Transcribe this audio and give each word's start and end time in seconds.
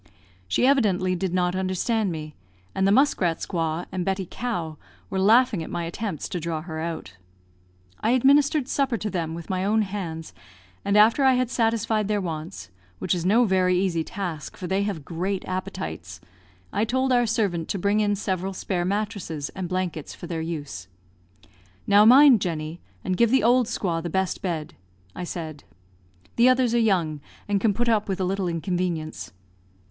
She 0.47 0.65
evidently 0.65 1.13
did 1.15 1.31
not 1.31 1.55
understand 1.55 2.11
me; 2.11 2.33
and 2.73 2.87
the 2.87 2.91
Muskrat 2.91 3.37
squaw, 3.37 3.85
and 3.91 4.03
Betty 4.03 4.25
Cow, 4.27 4.77
were 5.11 5.19
laughing 5.19 5.61
at 5.61 5.69
my 5.69 5.83
attempts 5.83 6.27
to 6.29 6.39
draw 6.39 6.61
her 6.63 6.79
out. 6.79 7.17
I 7.99 8.09
administered 8.13 8.67
supper 8.67 8.97
to 8.97 9.11
them 9.11 9.35
with 9.35 9.51
my 9.51 9.63
own 9.63 9.83
hands, 9.83 10.33
and 10.83 10.97
after 10.97 11.23
I 11.23 11.33
had 11.35 11.51
satisfied 11.51 12.07
their 12.07 12.19
wants 12.19 12.71
(which 12.97 13.13
is 13.13 13.27
no 13.27 13.45
very 13.45 13.77
easy 13.77 14.03
task, 14.03 14.57
for 14.57 14.65
they 14.65 14.81
have 14.81 15.05
great 15.05 15.45
appetites), 15.47 16.19
I 16.73 16.83
told 16.83 17.11
our 17.13 17.27
servant 17.27 17.67
to 17.69 17.77
bring 17.77 17.99
in 17.99 18.15
several 18.15 18.53
spare 18.53 18.85
mattresses 18.85 19.49
and 19.49 19.69
blankets 19.69 20.15
for 20.15 20.25
their 20.25 20.41
use. 20.41 20.87
"Now 21.85 22.05
mind, 22.05 22.41
Jenny, 22.41 22.81
and 23.03 23.15
give 23.15 23.29
the 23.29 23.43
old 23.43 23.67
squaw 23.67 24.01
the 24.01 24.09
best 24.09 24.41
bed," 24.41 24.73
I 25.15 25.25
said; 25.25 25.63
"the 26.37 26.49
others 26.49 26.73
are 26.73 26.79
young, 26.79 27.21
and 27.47 27.61
can 27.61 27.71
put 27.71 27.87
up 27.87 28.09
with 28.09 28.19
a 28.19 28.23
little 28.25 28.47
inconvenience." 28.47 29.31